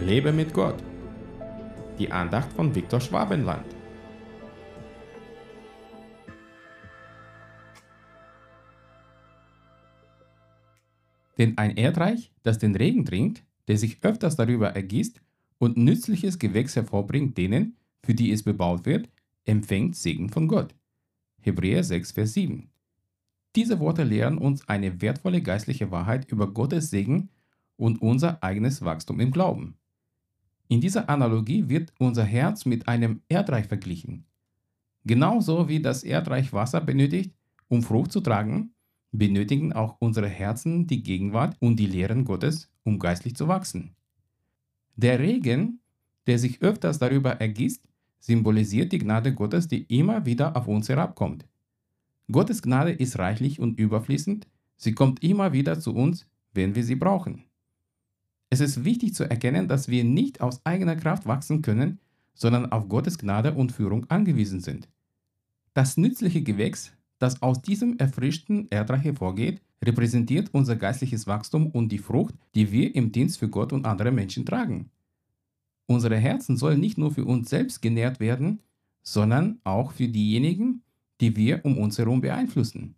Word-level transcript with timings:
Lebe 0.00 0.32
mit 0.32 0.52
Gott. 0.52 0.82
Die 1.98 2.10
Andacht 2.10 2.52
von 2.52 2.74
Viktor 2.74 3.00
Schwabenland. 3.00 3.64
Denn 11.38 11.56
ein 11.58 11.76
Erdreich, 11.76 12.32
das 12.42 12.58
den 12.58 12.74
Regen 12.74 13.04
trinkt, 13.04 13.44
der 13.68 13.78
sich 13.78 14.02
öfters 14.02 14.36
darüber 14.36 14.70
ergießt 14.70 15.20
und 15.58 15.76
nützliches 15.76 16.38
Gewächs 16.38 16.76
hervorbringt 16.76 17.38
denen, 17.38 17.76
für 18.02 18.14
die 18.14 18.32
es 18.32 18.42
bebaut 18.42 18.84
wird, 18.84 19.08
empfängt 19.44 19.96
Segen 19.96 20.28
von 20.28 20.48
Gott. 20.48 20.74
Hebräer 21.40 21.84
6, 21.84 22.12
Vers 22.12 22.34
7. 22.34 22.68
Diese 23.54 23.78
Worte 23.78 24.02
lehren 24.02 24.38
uns 24.38 24.68
eine 24.68 25.00
wertvolle 25.00 25.40
geistliche 25.40 25.90
Wahrheit 25.90 26.30
über 26.30 26.52
Gottes 26.52 26.90
Segen 26.90 27.30
und 27.76 28.02
unser 28.02 28.42
eigenes 28.42 28.84
Wachstum 28.84 29.20
im 29.20 29.30
Glauben. 29.30 29.76
In 30.74 30.80
dieser 30.80 31.08
Analogie 31.08 31.68
wird 31.68 31.92
unser 32.00 32.24
Herz 32.24 32.66
mit 32.66 32.88
einem 32.88 33.20
Erdreich 33.28 33.68
verglichen. 33.68 34.26
Genauso 35.04 35.68
wie 35.68 35.80
das 35.80 36.02
Erdreich 36.02 36.52
Wasser 36.52 36.80
benötigt, 36.80 37.32
um 37.68 37.80
Frucht 37.80 38.10
zu 38.10 38.20
tragen, 38.20 38.74
benötigen 39.12 39.72
auch 39.72 39.94
unsere 40.00 40.26
Herzen 40.26 40.88
die 40.88 41.04
Gegenwart 41.04 41.56
und 41.60 41.76
die 41.76 41.86
Lehren 41.86 42.24
Gottes, 42.24 42.72
um 42.82 42.98
geistlich 42.98 43.36
zu 43.36 43.46
wachsen. 43.46 43.94
Der 44.96 45.20
Regen, 45.20 45.78
der 46.26 46.40
sich 46.40 46.60
öfters 46.60 46.98
darüber 46.98 47.40
ergießt, 47.40 47.86
symbolisiert 48.18 48.90
die 48.90 48.98
Gnade 48.98 49.32
Gottes, 49.32 49.68
die 49.68 49.84
immer 49.84 50.26
wieder 50.26 50.56
auf 50.56 50.66
uns 50.66 50.88
herabkommt. 50.88 51.46
Gottes 52.32 52.62
Gnade 52.62 52.90
ist 52.90 53.20
reichlich 53.20 53.60
und 53.60 53.78
überfließend, 53.78 54.48
sie 54.76 54.92
kommt 54.92 55.22
immer 55.22 55.52
wieder 55.52 55.78
zu 55.78 55.94
uns, 55.94 56.28
wenn 56.52 56.74
wir 56.74 56.82
sie 56.82 56.96
brauchen. 56.96 57.44
Es 58.54 58.60
ist 58.60 58.84
wichtig 58.84 59.14
zu 59.14 59.28
erkennen, 59.28 59.66
dass 59.66 59.88
wir 59.88 60.04
nicht 60.04 60.40
aus 60.40 60.64
eigener 60.64 60.94
Kraft 60.94 61.26
wachsen 61.26 61.60
können, 61.60 61.98
sondern 62.34 62.70
auf 62.70 62.88
Gottes 62.88 63.18
Gnade 63.18 63.52
und 63.52 63.72
Führung 63.72 64.08
angewiesen 64.10 64.60
sind. 64.60 64.88
Das 65.72 65.96
nützliche 65.96 66.40
Gewächs, 66.40 66.92
das 67.18 67.42
aus 67.42 67.62
diesem 67.62 67.98
erfrischten 67.98 68.68
Erdreich 68.70 69.02
hervorgeht, 69.02 69.60
repräsentiert 69.84 70.50
unser 70.52 70.76
geistliches 70.76 71.26
Wachstum 71.26 71.66
und 71.66 71.88
die 71.90 71.98
Frucht, 71.98 72.36
die 72.54 72.70
wir 72.70 72.94
im 72.94 73.10
Dienst 73.10 73.40
für 73.40 73.48
Gott 73.48 73.72
und 73.72 73.86
andere 73.86 74.12
Menschen 74.12 74.46
tragen. 74.46 74.88
Unsere 75.86 76.16
Herzen 76.16 76.56
sollen 76.56 76.78
nicht 76.78 76.96
nur 76.96 77.10
für 77.10 77.24
uns 77.24 77.50
selbst 77.50 77.82
genährt 77.82 78.20
werden, 78.20 78.62
sondern 79.02 79.58
auch 79.64 79.90
für 79.90 80.06
diejenigen, 80.06 80.82
die 81.20 81.34
wir 81.34 81.64
um 81.64 81.76
uns 81.76 81.98
herum 81.98 82.20
beeinflussen. 82.20 82.94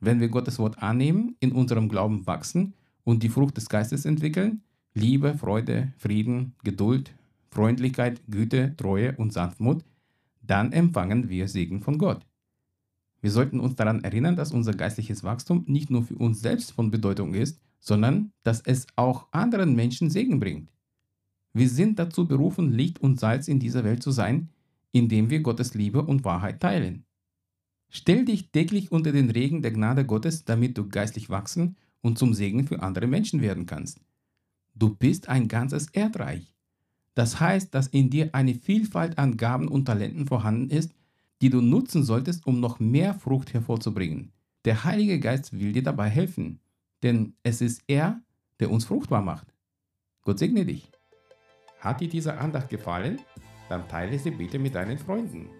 Wenn 0.00 0.20
wir 0.20 0.28
Gottes 0.28 0.58
Wort 0.58 0.82
annehmen, 0.82 1.34
in 1.40 1.52
unserem 1.52 1.88
Glauben 1.88 2.26
wachsen 2.26 2.74
und 3.04 3.22
die 3.22 3.30
Frucht 3.30 3.56
des 3.56 3.70
Geistes 3.70 4.04
entwickeln, 4.04 4.60
Liebe, 4.94 5.38
Freude, 5.38 5.92
Frieden, 5.96 6.54
Geduld, 6.64 7.14
Freundlichkeit, 7.50 8.20
Güte, 8.28 8.74
Treue 8.76 9.16
und 9.16 9.32
Sanftmut, 9.32 9.84
dann 10.42 10.72
empfangen 10.72 11.28
wir 11.30 11.48
Segen 11.48 11.80
von 11.80 11.96
Gott. 11.96 12.26
Wir 13.22 13.30
sollten 13.30 13.60
uns 13.60 13.76
daran 13.76 14.04
erinnern, 14.04 14.36
dass 14.36 14.52
unser 14.52 14.74
geistliches 14.74 15.24
Wachstum 15.24 15.64
nicht 15.66 15.90
nur 15.90 16.02
für 16.02 16.16
uns 16.16 16.40
selbst 16.40 16.72
von 16.72 16.90
Bedeutung 16.90 17.32
ist, 17.34 17.60
sondern 17.78 18.32
dass 18.42 18.60
es 18.60 18.86
auch 18.96 19.28
anderen 19.32 19.74
Menschen 19.74 20.10
Segen 20.10 20.40
bringt. 20.40 20.70
Wir 21.54 21.68
sind 21.68 21.98
dazu 21.98 22.26
berufen, 22.26 22.72
Licht 22.72 23.00
und 23.00 23.18
Salz 23.18 23.48
in 23.48 23.60
dieser 23.60 23.84
Welt 23.84 24.02
zu 24.02 24.10
sein, 24.10 24.50
indem 24.90 25.30
wir 25.30 25.40
Gottes 25.40 25.74
Liebe 25.74 26.02
und 26.02 26.24
Wahrheit 26.24 26.60
teilen. 26.60 27.04
Stell 27.88 28.24
dich 28.24 28.50
täglich 28.50 28.92
unter 28.92 29.12
den 29.12 29.30
Regen 29.30 29.62
der 29.62 29.70
Gnade 29.70 30.04
Gottes, 30.04 30.44
damit 30.44 30.76
du 30.76 30.88
geistlich 30.88 31.30
wachsen 31.30 31.76
und 32.00 32.18
zum 32.18 32.34
Segen 32.34 32.66
für 32.66 32.82
andere 32.82 33.06
Menschen 33.06 33.40
werden 33.40 33.66
kannst. 33.66 34.00
Du 34.74 34.94
bist 34.94 35.28
ein 35.28 35.48
ganzes 35.48 35.88
Erdreich. 35.90 36.54
Das 37.14 37.40
heißt, 37.40 37.74
dass 37.74 37.88
in 37.88 38.10
dir 38.10 38.30
eine 38.34 38.54
Vielfalt 38.54 39.18
an 39.18 39.36
Gaben 39.36 39.68
und 39.68 39.84
Talenten 39.84 40.26
vorhanden 40.26 40.70
ist, 40.70 40.92
die 41.42 41.50
du 41.50 41.60
nutzen 41.60 42.04
solltest, 42.04 42.46
um 42.46 42.60
noch 42.60 42.80
mehr 42.80 43.14
Frucht 43.14 43.52
hervorzubringen. 43.52 44.32
Der 44.64 44.84
Heilige 44.84 45.18
Geist 45.18 45.58
will 45.58 45.72
dir 45.72 45.82
dabei 45.82 46.08
helfen, 46.08 46.60
denn 47.02 47.34
es 47.42 47.60
ist 47.60 47.82
er, 47.86 48.20
der 48.60 48.70
uns 48.70 48.84
fruchtbar 48.84 49.22
macht. 49.22 49.52
Gott 50.22 50.38
segne 50.38 50.64
dich. 50.64 50.90
Hat 51.80 52.00
dir 52.00 52.08
diese 52.08 52.38
Andacht 52.38 52.68
gefallen? 52.68 53.20
Dann 53.68 53.88
teile 53.88 54.18
sie 54.18 54.30
bitte 54.30 54.58
mit 54.58 54.74
deinen 54.74 54.98
Freunden. 54.98 55.50